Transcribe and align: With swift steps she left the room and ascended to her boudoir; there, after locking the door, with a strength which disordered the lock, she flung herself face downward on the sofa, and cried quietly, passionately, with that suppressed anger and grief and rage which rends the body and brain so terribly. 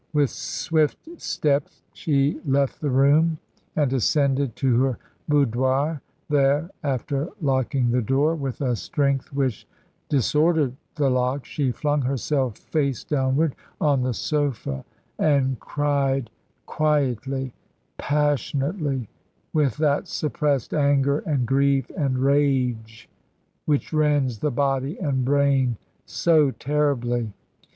With 0.13 0.31
swift 0.31 1.21
steps 1.21 1.83
she 1.93 2.39
left 2.43 2.81
the 2.81 2.89
room 2.89 3.37
and 3.75 3.93
ascended 3.93 4.55
to 4.55 4.81
her 4.81 4.97
boudoir; 5.29 6.01
there, 6.27 6.71
after 6.81 7.29
locking 7.39 7.91
the 7.91 8.01
door, 8.01 8.33
with 8.33 8.61
a 8.61 8.75
strength 8.75 9.31
which 9.31 9.67
disordered 10.09 10.73
the 10.95 11.11
lock, 11.11 11.45
she 11.45 11.71
flung 11.71 12.01
herself 12.01 12.57
face 12.57 13.03
downward 13.03 13.55
on 13.79 14.01
the 14.01 14.15
sofa, 14.15 14.85
and 15.19 15.59
cried 15.59 16.31
quietly, 16.65 17.53
passionately, 17.99 19.07
with 19.53 19.77
that 19.77 20.07
suppressed 20.07 20.73
anger 20.73 21.19
and 21.27 21.45
grief 21.45 21.91
and 21.95 22.17
rage 22.17 23.07
which 23.65 23.93
rends 23.93 24.39
the 24.39 24.49
body 24.49 24.97
and 24.97 25.23
brain 25.25 25.77
so 26.07 26.49
terribly. 26.49 27.31